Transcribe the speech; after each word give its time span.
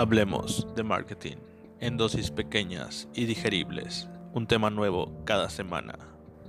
Hablemos 0.00 0.66
de 0.74 0.82
marketing 0.82 1.36
en 1.78 1.98
dosis 1.98 2.30
pequeñas 2.30 3.06
y 3.12 3.26
digeribles. 3.26 4.08
Un 4.32 4.46
tema 4.46 4.70
nuevo 4.70 5.12
cada 5.26 5.50
semana. 5.50 5.98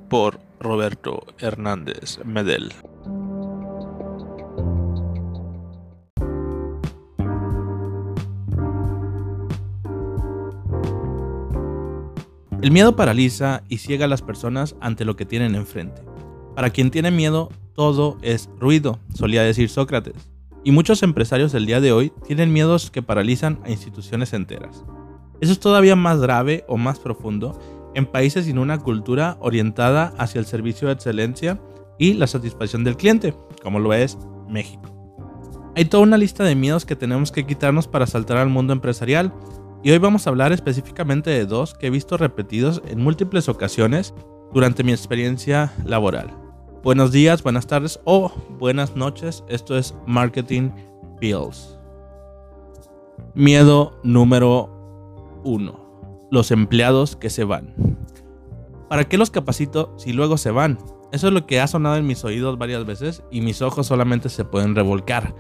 Por 0.10 0.40
Roberto 0.58 1.26
Hernández 1.38 2.20
Medel. 2.24 2.72
El 12.62 12.72
miedo 12.72 12.96
paraliza 12.96 13.64
y 13.68 13.80
ciega 13.80 14.06
a 14.06 14.08
las 14.08 14.22
personas 14.22 14.78
ante 14.80 15.04
lo 15.04 15.18
que 15.18 15.26
tienen 15.26 15.56
enfrente. 15.56 16.02
Para 16.56 16.70
quien 16.70 16.90
tiene 16.90 17.12
miedo, 17.12 17.50
todo 17.76 18.18
es 18.22 18.50
ruido, 18.62 18.98
solía 19.14 19.44
decir 19.44 19.68
Sócrates. 19.68 20.31
Y 20.64 20.72
muchos 20.72 21.02
empresarios 21.02 21.52
del 21.52 21.66
día 21.66 21.82
de 21.82 21.92
hoy 21.92 22.12
tienen 22.26 22.54
miedos 22.54 22.92
que 22.92 23.02
paralizan 23.02 23.60
a 23.66 23.72
instituciones 23.72 24.34
enteras. 24.34 24.84
Eso 25.40 25.52
es 25.52 25.60
todavía 25.60 25.96
más 25.96 26.20
grave 26.20 26.66
o 26.68 26.78
más 26.78 27.00
profundo 27.00 27.60
en 27.96 28.06
países 28.06 28.46
sin 28.46 28.60
una 28.60 28.78
cultura 28.78 29.38
orientada 29.40 30.14
hacia 30.18 30.40
el 30.40 30.46
servicio 30.46 30.88
de 30.88 30.94
excelencia 30.94 31.60
y 31.98 32.14
la 32.14 32.28
satisfacción 32.28 32.84
del 32.84 32.96
cliente, 32.96 33.34
como 33.64 33.80
lo 33.80 33.94
es 33.94 34.18
México. 34.48 35.02
Hay 35.76 35.86
toda 35.86 36.04
una 36.04 36.18
lista 36.18 36.44
de 36.44 36.56
miedos 36.56 36.86
que 36.86 36.96
tenemos 36.96 37.32
que 37.32 37.46
quitarnos 37.46 37.88
para 37.88 38.06
saltar 38.06 38.38
al 38.38 38.50
mundo 38.50 38.74
empresarial 38.74 39.34
y 39.84 39.92
hoy 39.92 39.98
vamos 39.98 40.28
a 40.28 40.30
hablar 40.30 40.52
específicamente 40.52 41.30
de 41.32 41.46
dos 41.46 41.74
que 41.74 41.88
he 41.88 41.90
visto 41.90 42.18
repetidos 42.18 42.82
en 42.88 43.02
múltiples 43.02 43.50
ocasiones 43.50 44.14
durante 44.54 44.84
mi 44.84 44.92
experiencia 44.92 45.74
laboral. 45.86 46.41
Buenos 46.84 47.12
días, 47.12 47.44
buenas 47.44 47.68
tardes 47.68 48.00
o 48.06 48.32
buenas 48.58 48.96
noches. 48.96 49.44
Esto 49.48 49.78
es 49.78 49.94
Marketing 50.08 50.72
Bills. 51.20 51.78
Miedo 53.36 54.00
número 54.02 54.68
uno. 55.44 56.28
Los 56.32 56.50
empleados 56.50 57.16
que 57.16 57.30
se 57.30 57.44
van. 57.44 57.76
¿Para 58.90 59.08
qué 59.08 59.20
los 59.20 59.30
capacito 59.30 59.94
si 59.96 60.12
luego 60.12 60.38
se 60.38 60.50
van? 60.50 60.80
Eso 61.12 61.28
es 61.28 61.34
lo 61.34 61.46
que 61.46 61.60
ha 61.60 61.68
sonado 61.68 61.98
en 61.98 62.08
mis 62.08 62.24
oídos 62.24 62.58
varias 62.58 62.84
veces 62.84 63.22
y 63.30 63.42
mis 63.42 63.62
ojos 63.62 63.86
solamente 63.86 64.30
se 64.30 64.44
pueden 64.44 64.74
revolcar. 64.74 65.36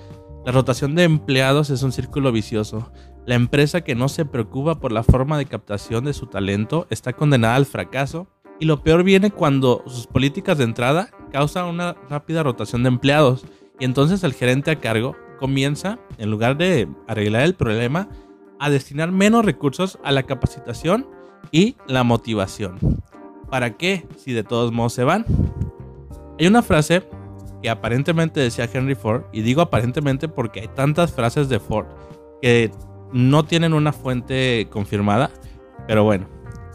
La 0.45 0.51
rotación 0.51 0.93
de 0.93 1.05
empleados 1.05 1.71
es 1.71 1.81
un 1.81 1.91
círculo 1.91 2.31
vicioso. 2.31 2.91
La 3.25 3.33
empresa 3.33 3.81
que 3.81 3.95
no 3.95 4.09
se 4.09 4.25
preocupa 4.25 4.79
por 4.79 4.91
la 4.91 5.01
forma 5.01 5.39
de 5.39 5.47
captación 5.47 6.05
de 6.05 6.13
su 6.13 6.27
talento 6.27 6.85
está 6.91 7.13
condenada 7.13 7.55
al 7.55 7.65
fracaso 7.65 8.27
y 8.59 8.65
lo 8.65 8.83
peor 8.83 9.03
viene 9.03 9.31
cuando 9.31 9.83
sus 9.87 10.05
políticas 10.05 10.59
de 10.59 10.65
entrada 10.65 11.09
causan 11.31 11.65
una 11.65 11.95
rápida 12.09 12.43
rotación 12.43 12.83
de 12.83 12.89
empleados 12.89 13.45
y 13.79 13.85
entonces 13.85 14.23
el 14.23 14.33
gerente 14.33 14.71
a 14.71 14.79
cargo 14.79 15.15
comienza, 15.39 15.97
en 16.17 16.29
lugar 16.29 16.57
de 16.57 16.87
arreglar 17.07 17.43
el 17.43 17.55
problema, 17.55 18.07
a 18.59 18.69
destinar 18.69 19.11
menos 19.11 19.43
recursos 19.43 19.97
a 20.03 20.11
la 20.11 20.23
capacitación 20.23 21.07
y 21.51 21.75
la 21.87 22.03
motivación. 22.03 22.77
¿Para 23.49 23.75
qué 23.75 24.05
si 24.17 24.33
de 24.33 24.43
todos 24.43 24.71
modos 24.71 24.93
se 24.93 25.03
van? 25.03 25.25
Hay 26.39 26.47
una 26.47 26.61
frase 26.61 27.03
que 27.61 27.69
aparentemente 27.69 28.39
decía 28.39 28.69
Henry 28.71 28.95
Ford, 28.95 29.23
y 29.33 29.41
digo 29.41 29.61
aparentemente 29.61 30.27
porque 30.27 30.61
hay 30.61 30.67
tantas 30.67 31.11
frases 31.11 31.49
de 31.49 31.59
Ford 31.59 31.87
que 32.41 32.71
no 33.11 33.45
tienen 33.45 33.73
una 33.73 33.93
fuente 33.93 34.67
confirmada, 34.69 35.31
pero 35.87 36.03
bueno, 36.03 36.27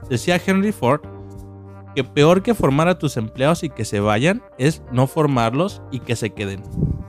decía 0.09 0.41
Henry 0.45 0.73
Ford 0.73 1.01
que 1.97 2.05
peor 2.05 2.45
que 2.45 2.55
formar 2.55 2.87
a 2.87 2.99
tus 2.99 3.17
empleados 3.17 3.65
y 3.65 3.71
que 3.71 3.85
se 3.85 3.99
vayan 3.99 4.43
es 4.59 4.83
no 4.93 5.09
formarlos 5.09 5.83
y 5.91 5.99
que 5.99 6.15
se 6.15 6.31
queden. 6.31 6.63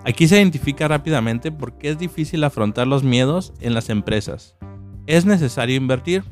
Aquí 0.03 0.27
se 0.27 0.37
identifica 0.37 0.87
rápidamente 0.87 1.51
por 1.51 1.77
qué 1.77 1.89
es 1.89 1.99
difícil 1.99 2.43
afrontar 2.43 2.87
los 2.87 3.03
miedos 3.03 3.53
en 3.59 3.75
las 3.75 3.89
empresas. 3.89 4.55
Es 5.05 5.25
necesario 5.25 5.75
invertir. 5.75 6.23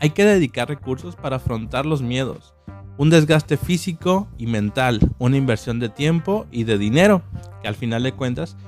Hay 0.00 0.10
que 0.10 0.24
dedicar 0.24 0.68
recursos 0.68 1.14
para 1.14 1.36
afrontar 1.36 1.86
los 1.86 2.02
miedos 2.02 2.54
un 3.00 3.08
desgaste 3.08 3.56
físico 3.56 4.28
y 4.36 4.46
mental, 4.46 5.00
una 5.18 5.38
inversión 5.38 5.80
de 5.80 5.88
tiempo 5.88 6.46
y 6.50 6.64
de 6.64 6.76
dinero, 6.76 7.22
que 7.62 7.68
al 7.68 7.74
final 7.74 8.02
de 8.02 8.12
cuentas 8.12 8.58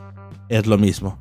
es 0.48 0.66
lo 0.66 0.78
mismo. 0.78 1.18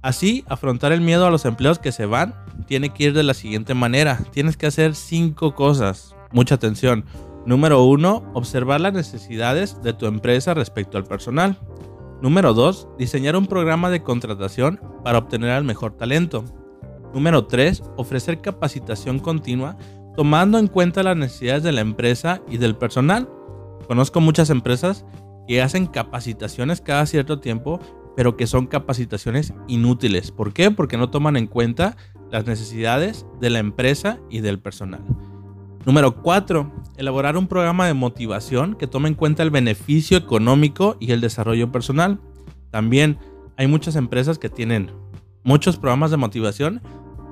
Así, 0.00 0.46
afrontar 0.48 0.92
el 0.92 1.02
miedo 1.02 1.26
a 1.26 1.30
los 1.30 1.44
empleos 1.44 1.78
que 1.78 1.92
se 1.92 2.06
van 2.06 2.34
tiene 2.66 2.88
que 2.88 3.04
ir 3.04 3.12
de 3.12 3.22
la 3.22 3.34
siguiente 3.34 3.74
manera. 3.74 4.20
Tienes 4.32 4.56
que 4.56 4.66
hacer 4.66 4.94
cinco 4.94 5.54
cosas. 5.54 6.16
Mucha 6.32 6.56
atención. 6.56 7.04
Número 7.46 7.82
uno, 7.84 8.30
observar 8.34 8.80
las 8.80 8.92
necesidades 8.92 9.80
de 9.82 9.92
tu 9.92 10.06
empresa 10.06 10.54
respecto 10.54 10.98
al 10.98 11.04
personal. 11.04 11.58
Número 12.20 12.52
dos, 12.52 12.88
diseñar 12.98 13.36
un 13.36 13.46
programa 13.46 13.90
de 13.90 14.02
contratación 14.02 14.80
para 15.04 15.18
obtener 15.18 15.50
al 15.50 15.64
mejor 15.64 15.96
talento. 15.96 16.44
Número 17.14 17.46
tres, 17.46 17.82
ofrecer 17.96 18.40
capacitación 18.40 19.18
continua 19.18 19.76
tomando 20.16 20.58
en 20.58 20.66
cuenta 20.66 21.04
las 21.04 21.16
necesidades 21.16 21.62
de 21.62 21.70
la 21.70 21.80
empresa 21.80 22.42
y 22.48 22.58
del 22.58 22.76
personal. 22.76 23.28
Conozco 23.86 24.20
muchas 24.20 24.50
empresas 24.50 25.06
que 25.46 25.62
hacen 25.62 25.86
capacitaciones 25.86 26.80
cada 26.80 27.06
cierto 27.06 27.38
tiempo, 27.38 27.78
pero 28.16 28.36
que 28.36 28.48
son 28.48 28.66
capacitaciones 28.66 29.54
inútiles. 29.68 30.32
¿Por 30.32 30.52
qué? 30.52 30.72
Porque 30.72 30.98
no 30.98 31.08
toman 31.08 31.36
en 31.36 31.46
cuenta 31.46 31.96
las 32.32 32.46
necesidades 32.46 33.26
de 33.40 33.50
la 33.50 33.60
empresa 33.60 34.18
y 34.28 34.40
del 34.40 34.58
personal. 34.58 35.04
Número 35.88 36.16
4. 36.16 36.70
Elaborar 36.98 37.38
un 37.38 37.46
programa 37.46 37.86
de 37.86 37.94
motivación 37.94 38.74
que 38.74 38.86
tome 38.86 39.08
en 39.08 39.14
cuenta 39.14 39.42
el 39.42 39.50
beneficio 39.50 40.18
económico 40.18 40.98
y 41.00 41.12
el 41.12 41.22
desarrollo 41.22 41.72
personal. 41.72 42.20
También 42.70 43.18
hay 43.56 43.68
muchas 43.68 43.96
empresas 43.96 44.38
que 44.38 44.50
tienen 44.50 44.90
muchos 45.44 45.78
programas 45.78 46.10
de 46.10 46.18
motivación, 46.18 46.82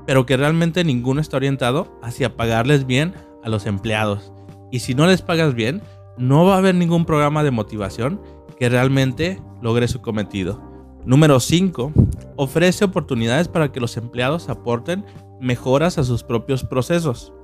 pero 0.07 0.25
que 0.25 0.39
realmente 0.39 0.85
ninguno 0.85 1.21
está 1.21 1.37
orientado 1.37 2.01
hacia 2.03 2.35
pagarles 2.35 2.87
bien 2.87 3.13
a 3.45 3.51
los 3.51 3.67
empleados. 3.67 4.33
Y 4.73 4.79
si 4.79 4.95
no 4.95 5.07
les 5.07 5.21
pagas 5.21 5.53
bien, 5.53 5.83
no 6.17 6.47
va 6.47 6.55
a 6.55 6.59
haber 6.59 6.77
ningún 6.77 7.05
programa 7.05 7.45
de 7.45 7.51
motivación 7.51 8.23
que 8.59 8.71
realmente 8.71 9.39
logre 9.61 9.87
su 9.87 10.01
cometido. 10.01 10.63
Número 11.05 11.41
5. 11.41 11.93
Ofrece 12.37 12.87
oportunidades 12.87 13.49
para 13.49 13.71
que 13.71 13.81
los 13.81 13.99
empleados 13.99 14.49
aporten 14.49 15.05
mejoras 15.43 15.99
a 15.99 16.05
sus 16.05 16.23
propios 16.23 16.65
procesos. 16.65 17.35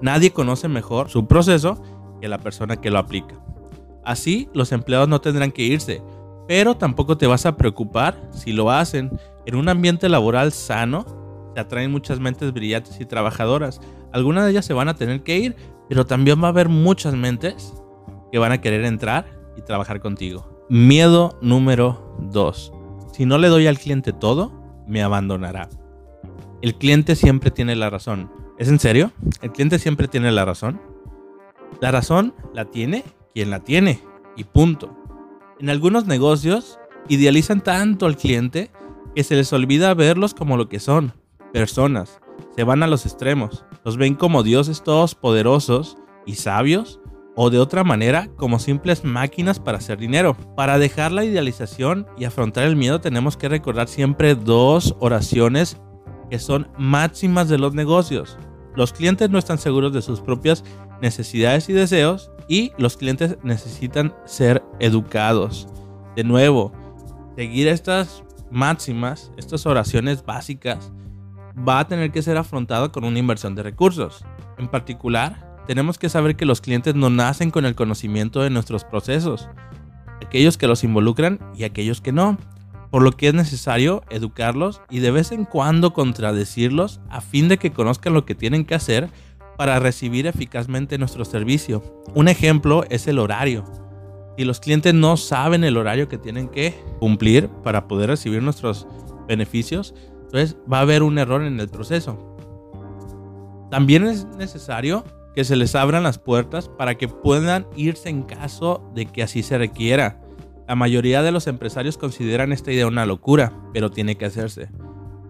Nadie 0.00 0.32
conoce 0.32 0.68
mejor 0.68 1.08
su 1.08 1.26
proceso 1.26 1.82
que 2.20 2.28
la 2.28 2.38
persona 2.38 2.76
que 2.76 2.90
lo 2.90 2.98
aplica. 2.98 3.34
Así, 4.04 4.48
los 4.54 4.72
empleados 4.72 5.08
no 5.08 5.20
tendrán 5.20 5.52
que 5.52 5.62
irse, 5.62 6.02
pero 6.46 6.76
tampoco 6.76 7.16
te 7.16 7.26
vas 7.26 7.46
a 7.46 7.56
preocupar 7.56 8.30
si 8.32 8.52
lo 8.52 8.70
hacen 8.70 9.10
en 9.46 9.56
un 9.56 9.68
ambiente 9.68 10.08
laboral 10.08 10.52
sano 10.52 11.04
te 11.56 11.60
atraen 11.60 11.90
muchas 11.90 12.20
mentes 12.20 12.52
brillantes 12.52 13.00
y 13.00 13.06
trabajadoras. 13.06 13.80
Algunas 14.12 14.44
de 14.44 14.50
ellas 14.50 14.66
se 14.66 14.74
van 14.74 14.88
a 14.88 14.94
tener 14.94 15.22
que 15.22 15.38
ir, 15.38 15.56
pero 15.88 16.04
también 16.04 16.42
va 16.42 16.48
a 16.48 16.50
haber 16.50 16.68
muchas 16.68 17.14
mentes 17.14 17.72
que 18.30 18.38
van 18.38 18.52
a 18.52 18.60
querer 18.60 18.84
entrar 18.84 19.24
y 19.56 19.62
trabajar 19.62 20.00
contigo. 20.00 20.66
Miedo 20.68 21.38
número 21.40 22.14
2. 22.30 22.72
Si 23.14 23.24
no 23.24 23.38
le 23.38 23.48
doy 23.48 23.66
al 23.66 23.78
cliente 23.78 24.12
todo, 24.12 24.52
me 24.86 25.02
abandonará. 25.02 25.70
El 26.60 26.74
cliente 26.74 27.16
siempre 27.16 27.50
tiene 27.50 27.74
la 27.74 27.88
razón. 27.88 28.30
¿Es 28.58 28.68
en 28.68 28.78
serio? 28.78 29.12
¿El 29.42 29.52
cliente 29.52 29.78
siempre 29.78 30.08
tiene 30.08 30.32
la 30.32 30.46
razón? 30.46 30.80
La 31.80 31.90
razón 31.90 32.34
la 32.54 32.64
tiene 32.64 33.04
quien 33.34 33.50
la 33.50 33.60
tiene. 33.60 34.00
Y 34.34 34.44
punto. 34.44 34.96
En 35.60 35.68
algunos 35.68 36.06
negocios 36.06 36.78
idealizan 37.08 37.60
tanto 37.60 38.06
al 38.06 38.16
cliente 38.16 38.70
que 39.14 39.24
se 39.24 39.36
les 39.36 39.52
olvida 39.52 39.92
verlos 39.92 40.32
como 40.32 40.56
lo 40.56 40.68
que 40.70 40.80
son, 40.80 41.12
personas. 41.52 42.18
Se 42.56 42.64
van 42.64 42.82
a 42.82 42.86
los 42.86 43.04
extremos. 43.04 43.64
Los 43.84 43.98
ven 43.98 44.14
como 44.14 44.42
dioses 44.42 44.82
todos 44.82 45.14
poderosos 45.14 45.98
y 46.24 46.36
sabios 46.36 47.00
o 47.34 47.50
de 47.50 47.58
otra 47.58 47.84
manera 47.84 48.30
como 48.36 48.58
simples 48.58 49.04
máquinas 49.04 49.60
para 49.60 49.78
hacer 49.78 49.98
dinero. 49.98 50.34
Para 50.56 50.78
dejar 50.78 51.12
la 51.12 51.24
idealización 51.24 52.06
y 52.16 52.24
afrontar 52.24 52.64
el 52.64 52.76
miedo 52.76 53.02
tenemos 53.02 53.36
que 53.36 53.50
recordar 53.50 53.88
siempre 53.88 54.34
dos 54.34 54.96
oraciones 54.98 55.76
que 56.30 56.38
son 56.38 56.68
máximas 56.78 57.48
de 57.48 57.58
los 57.58 57.74
negocios. 57.74 58.38
Los 58.74 58.92
clientes 58.92 59.30
no 59.30 59.38
están 59.38 59.58
seguros 59.58 59.92
de 59.92 60.02
sus 60.02 60.20
propias 60.20 60.64
necesidades 61.00 61.68
y 61.68 61.72
deseos 61.72 62.30
y 62.48 62.72
los 62.78 62.96
clientes 62.96 63.38
necesitan 63.42 64.14
ser 64.24 64.62
educados. 64.78 65.68
De 66.14 66.24
nuevo, 66.24 66.72
seguir 67.36 67.68
estas 67.68 68.22
máximas, 68.50 69.32
estas 69.36 69.66
oraciones 69.66 70.24
básicas 70.24 70.92
va 71.56 71.80
a 71.80 71.88
tener 71.88 72.12
que 72.12 72.22
ser 72.22 72.36
afrontado 72.36 72.92
con 72.92 73.04
una 73.04 73.18
inversión 73.18 73.54
de 73.54 73.62
recursos. 73.62 74.24
En 74.58 74.68
particular, 74.68 75.56
tenemos 75.66 75.98
que 75.98 76.08
saber 76.08 76.36
que 76.36 76.46
los 76.46 76.60
clientes 76.60 76.94
no 76.94 77.10
nacen 77.10 77.50
con 77.50 77.64
el 77.64 77.74
conocimiento 77.74 78.42
de 78.42 78.50
nuestros 78.50 78.84
procesos, 78.84 79.48
aquellos 80.24 80.56
que 80.56 80.68
los 80.68 80.84
involucran 80.84 81.40
y 81.56 81.64
aquellos 81.64 82.00
que 82.00 82.12
no, 82.12 82.38
por 82.90 83.02
lo 83.02 83.12
que 83.12 83.28
es 83.28 83.34
necesario 83.34 84.02
educarlos 84.10 84.80
y 84.90 85.00
de 85.00 85.10
vez 85.10 85.32
en 85.32 85.44
cuando 85.44 85.92
contradecirlos 85.92 87.00
a 87.08 87.20
fin 87.20 87.48
de 87.48 87.58
que 87.58 87.72
conozcan 87.72 88.14
lo 88.14 88.24
que 88.24 88.34
tienen 88.34 88.64
que 88.64 88.74
hacer 88.74 89.08
para 89.56 89.78
recibir 89.78 90.26
eficazmente 90.26 90.98
nuestro 90.98 91.24
servicio. 91.24 91.82
Un 92.14 92.28
ejemplo 92.28 92.84
es 92.90 93.06
el 93.06 93.18
horario. 93.18 93.64
Si 94.36 94.44
los 94.44 94.60
clientes 94.60 94.92
no 94.92 95.16
saben 95.16 95.64
el 95.64 95.76
horario 95.76 96.08
que 96.08 96.18
tienen 96.18 96.48
que 96.48 96.74
cumplir 96.98 97.48
para 97.48 97.88
poder 97.88 98.10
recibir 98.10 98.42
nuestros 98.42 98.86
beneficios, 99.26 99.94
Entonces 100.26 100.56
va 100.70 100.78
a 100.78 100.82
haber 100.82 101.02
un 101.02 101.18
error 101.18 101.42
en 101.42 101.58
el 101.60 101.68
proceso. 101.68 102.36
También 103.70 104.04
es 104.06 104.26
necesario 104.36 105.04
que 105.34 105.44
se 105.44 105.54
les 105.54 105.74
abran 105.74 106.02
las 106.02 106.18
puertas 106.18 106.68
para 106.68 106.96
que 106.96 107.08
puedan 107.08 107.66
irse 107.76 108.08
en 108.08 108.22
caso 108.22 108.90
de 108.94 109.06
que 109.06 109.22
así 109.22 109.42
se 109.42 109.56
requiera. 109.56 110.20
La 110.68 110.74
mayoría 110.74 111.22
de 111.22 111.32
los 111.32 111.46
empresarios 111.46 111.96
consideran 111.96 112.52
esta 112.52 112.72
idea 112.72 112.86
una 112.86 113.06
locura, 113.06 113.52
pero 113.72 113.90
tiene 113.90 114.16
que 114.16 114.24
hacerse. 114.24 114.68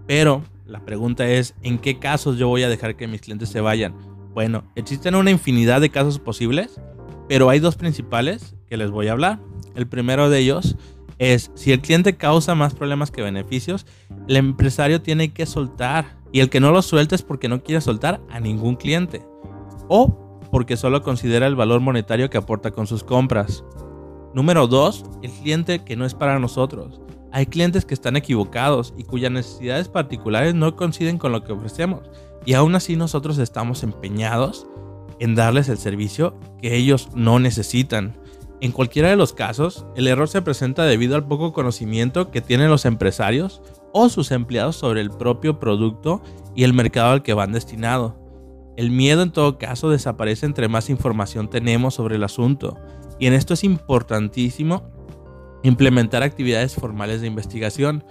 Pero 0.06 0.42
la 0.64 0.84
pregunta 0.84 1.28
es, 1.28 1.54
¿en 1.62 1.78
qué 1.78 1.98
casos 1.98 2.38
yo 2.38 2.48
voy 2.48 2.62
a 2.62 2.68
dejar 2.68 2.96
que 2.96 3.06
mis 3.06 3.20
clientes 3.20 3.48
se 3.48 3.60
vayan? 3.60 3.94
Bueno, 4.32 4.64
existen 4.76 5.14
una 5.14 5.30
infinidad 5.30 5.80
de 5.80 5.90
casos 5.90 6.18
posibles, 6.18 6.80
pero 7.28 7.50
hay 7.50 7.58
dos 7.58 7.76
principales 7.76 8.56
que 8.66 8.76
les 8.76 8.90
voy 8.90 9.08
a 9.08 9.12
hablar. 9.12 9.40
El 9.74 9.86
primero 9.86 10.30
de 10.30 10.38
ellos 10.38 10.76
es, 11.18 11.50
si 11.54 11.72
el 11.72 11.80
cliente 11.80 12.16
causa 12.16 12.54
más 12.54 12.74
problemas 12.74 13.10
que 13.10 13.22
beneficios, 13.22 13.86
el 14.28 14.36
empresario 14.36 15.02
tiene 15.02 15.32
que 15.32 15.46
soltar. 15.46 16.16
Y 16.32 16.40
el 16.40 16.50
que 16.50 16.60
no 16.60 16.70
lo 16.70 16.82
suelta 16.82 17.14
es 17.14 17.22
porque 17.22 17.48
no 17.48 17.62
quiere 17.62 17.80
soltar 17.80 18.20
a 18.30 18.40
ningún 18.40 18.76
cliente. 18.76 19.22
O 19.88 20.40
porque 20.50 20.76
solo 20.76 21.02
considera 21.02 21.46
el 21.46 21.56
valor 21.56 21.80
monetario 21.80 22.30
que 22.30 22.38
aporta 22.38 22.70
con 22.70 22.86
sus 22.86 23.04
compras. 23.04 23.64
Número 24.34 24.67
2. 24.67 25.05
El 25.23 25.31
cliente 25.31 25.84
que 25.84 25.96
no 25.96 26.05
es 26.05 26.14
para 26.14 26.38
nosotros. 26.38 27.00
Hay 27.32 27.46
clientes 27.46 27.84
que 27.84 27.94
están 27.94 28.17
equivocados 28.17 28.94
y 28.96 29.05
cuyas 29.05 29.31
necesidades 29.31 29.88
particulares 29.88 30.55
no 30.55 30.76
coinciden 30.76 31.19
con 31.19 31.32
lo 31.32 31.44
que 31.44 31.52
ofrecemos. 31.52 32.02
Y 32.44 32.55
aún 32.55 32.75
así 32.75 32.96
nosotros 32.96 33.38
estamos 33.38 33.82
empeñados 33.82 34.67
en 35.19 35.34
darles 35.34 35.69
el 35.69 35.78
servicio 35.78 36.38
que 36.61 36.76
ellos 36.76 37.08
no 37.14 37.38
necesitan. 37.38 38.17
En 38.61 38.73
cualquiera 38.73 39.11
de 39.11 39.17
los 39.17 39.34
casos, 39.34 39.87
el 39.96 40.08
error 40.08 40.28
se 40.28 40.40
presenta 40.40 40.84
debido 40.84 41.14
al 41.14 41.26
poco 41.26 41.52
conocimiento 41.52 42.31
que 42.31 42.40
tienen 42.40 42.70
los 42.70 42.87
empresarios 42.87 43.61
o 43.93 44.08
sus 44.08 44.31
empleados 44.31 44.76
sobre 44.76 45.00
el 45.02 45.11
propio 45.11 45.58
producto 45.58 46.23
y 46.55 46.64
el 46.64 46.73
mercado 46.73 47.12
al 47.12 47.23
que 47.23 47.34
van 47.34 47.52
destinados. 47.52 48.14
El 48.76 48.90
miedo 48.90 49.23
en 49.23 49.32
todo 49.32 49.58
caso 49.58 49.90
desaparece 49.90 50.46
entre 50.46 50.69
más 50.69 50.90
información 50.90 51.49
tenemos 51.49 51.94
sobre 51.94 52.17
el 52.17 52.25
asunto 52.25 52.78
y 53.18 53.26
en 53.26 53.32
esto 53.32 53.54
es 53.54 53.64
importantísimo 53.64 54.90
implementar 55.62 56.22
actividades 56.22 56.74
formales 56.74 57.20
de 57.20 57.26
investigación. 57.26 58.04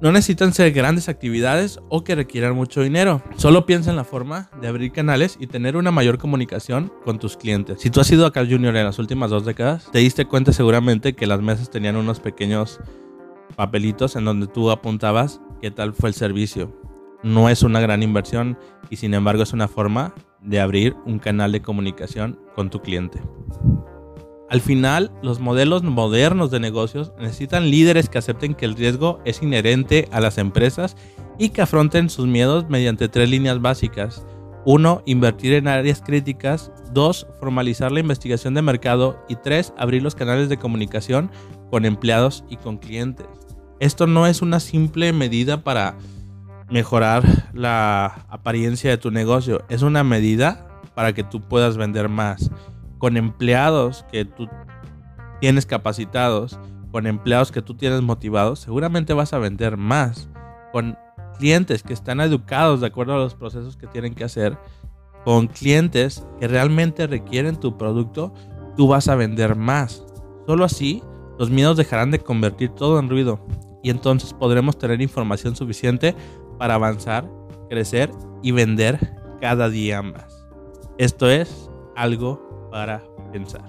No 0.00 0.12
necesitan 0.12 0.52
ser 0.52 0.72
grandes 0.72 1.08
actividades 1.08 1.78
o 1.88 2.04
que 2.04 2.14
requieran 2.14 2.54
mucho 2.54 2.82
dinero. 2.82 3.22
Solo 3.36 3.64
piensa 3.64 3.90
en 3.90 3.96
la 3.96 4.04
forma 4.04 4.50
de 4.60 4.68
abrir 4.68 4.92
canales 4.92 5.36
y 5.40 5.46
tener 5.46 5.76
una 5.76 5.92
mayor 5.92 6.18
comunicación 6.18 6.92
con 7.04 7.18
tus 7.18 7.36
clientes. 7.36 7.80
Si 7.80 7.90
tú 7.90 8.00
has 8.00 8.10
ido 8.10 8.26
a 8.26 8.32
Carl 8.32 8.50
Jr. 8.50 8.76
en 8.76 8.84
las 8.84 8.98
últimas 8.98 9.30
dos 9.30 9.44
décadas, 9.44 9.88
te 9.92 10.00
diste 10.00 10.26
cuenta 10.26 10.52
seguramente 10.52 11.14
que 11.14 11.26
las 11.26 11.40
mesas 11.40 11.70
tenían 11.70 11.96
unos 11.96 12.20
pequeños 12.20 12.80
papelitos 13.56 14.16
en 14.16 14.24
donde 14.24 14.46
tú 14.46 14.70
apuntabas 14.70 15.40
qué 15.60 15.70
tal 15.70 15.94
fue 15.94 16.10
el 16.10 16.14
servicio. 16.14 16.78
No 17.22 17.48
es 17.48 17.62
una 17.62 17.80
gran 17.80 18.02
inversión 18.02 18.58
y 18.90 18.96
sin 18.96 19.14
embargo 19.14 19.42
es 19.44 19.52
una 19.52 19.68
forma 19.68 20.12
de 20.42 20.60
abrir 20.60 20.94
un 21.06 21.18
canal 21.18 21.52
de 21.52 21.62
comunicación 21.62 22.38
con 22.54 22.68
tu 22.68 22.82
cliente. 22.82 23.22
Al 24.50 24.60
final, 24.60 25.10
los 25.22 25.40
modelos 25.40 25.82
modernos 25.82 26.50
de 26.50 26.60
negocios 26.60 27.12
necesitan 27.18 27.70
líderes 27.70 28.08
que 28.08 28.18
acepten 28.18 28.54
que 28.54 28.66
el 28.66 28.76
riesgo 28.76 29.20
es 29.24 29.42
inherente 29.42 30.08
a 30.12 30.20
las 30.20 30.38
empresas 30.38 30.96
y 31.38 31.48
que 31.48 31.62
afronten 31.62 32.10
sus 32.10 32.26
miedos 32.26 32.68
mediante 32.68 33.08
tres 33.08 33.30
líneas 33.30 33.60
básicas. 33.60 34.26
1. 34.66 35.02
Invertir 35.06 35.54
en 35.54 35.68
áreas 35.68 36.02
críticas. 36.02 36.70
2. 36.92 37.26
Formalizar 37.40 37.90
la 37.90 38.00
investigación 38.00 38.54
de 38.54 38.62
mercado. 38.62 39.18
Y 39.28 39.36
3. 39.36 39.74
Abrir 39.78 40.02
los 40.02 40.14
canales 40.14 40.48
de 40.48 40.58
comunicación 40.58 41.30
con 41.70 41.84
empleados 41.84 42.44
y 42.48 42.56
con 42.56 42.76
clientes. 42.76 43.26
Esto 43.80 44.06
no 44.06 44.26
es 44.26 44.42
una 44.42 44.60
simple 44.60 45.12
medida 45.12 45.64
para 45.64 45.96
mejorar 46.70 47.24
la 47.52 48.26
apariencia 48.28 48.90
de 48.90 48.98
tu 48.98 49.10
negocio. 49.10 49.64
Es 49.68 49.82
una 49.82 50.04
medida 50.04 50.80
para 50.94 51.12
que 51.12 51.24
tú 51.24 51.40
puedas 51.40 51.76
vender 51.76 52.08
más 52.08 52.50
con 53.04 53.18
empleados 53.18 54.06
que 54.10 54.24
tú 54.24 54.48
tienes 55.38 55.66
capacitados, 55.66 56.58
con 56.90 57.06
empleados 57.06 57.52
que 57.52 57.60
tú 57.60 57.74
tienes 57.74 58.00
motivados, 58.00 58.60
seguramente 58.60 59.12
vas 59.12 59.34
a 59.34 59.38
vender 59.38 59.76
más. 59.76 60.30
Con 60.72 60.96
clientes 61.38 61.82
que 61.82 61.92
están 61.92 62.22
educados 62.22 62.80
de 62.80 62.86
acuerdo 62.86 63.12
a 63.12 63.18
los 63.18 63.34
procesos 63.34 63.76
que 63.76 63.86
tienen 63.86 64.14
que 64.14 64.24
hacer, 64.24 64.56
con 65.22 65.48
clientes 65.48 66.26
que 66.40 66.48
realmente 66.48 67.06
requieren 67.06 67.60
tu 67.60 67.76
producto, 67.76 68.32
tú 68.74 68.88
vas 68.88 69.06
a 69.08 69.16
vender 69.16 69.54
más. 69.54 70.02
Solo 70.46 70.64
así, 70.64 71.02
los 71.38 71.50
miedos 71.50 71.76
dejarán 71.76 72.10
de 72.10 72.20
convertir 72.20 72.70
todo 72.70 72.98
en 72.98 73.10
ruido 73.10 73.46
y 73.82 73.90
entonces 73.90 74.32
podremos 74.32 74.78
tener 74.78 75.02
información 75.02 75.56
suficiente 75.56 76.16
para 76.58 76.76
avanzar, 76.76 77.30
crecer 77.68 78.10
y 78.42 78.52
vender 78.52 78.98
cada 79.42 79.68
día 79.68 80.00
más. 80.00 80.46
Esto 80.96 81.28
es 81.28 81.70
algo 81.96 82.43
para 82.74 83.00
pensar. 83.30 83.62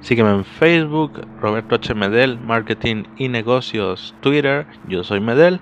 Sígueme 0.00 0.30
en 0.30 0.44
Facebook, 0.44 1.24
Roberto 1.40 1.76
H. 1.76 1.94
Medel, 1.94 2.36
Marketing 2.40 3.04
y 3.16 3.28
Negocios, 3.28 4.12
Twitter, 4.22 4.66
yo 4.88 5.04
soy 5.04 5.20
Medel, 5.20 5.60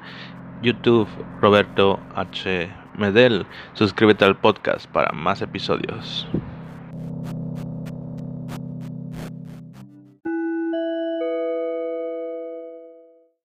YouTube, 0.62 1.06
Roberto 1.42 2.00
H. 2.14 2.70
Medel. 2.96 3.44
Suscríbete 3.75 4.25
al 4.25 4.38
podcast 4.38 4.87
para 4.87 5.12
más 5.12 5.42
episodios. 5.42 6.26